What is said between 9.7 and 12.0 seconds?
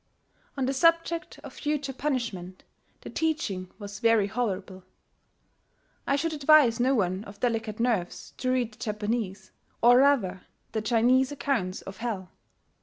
or rather the Chinese accounts of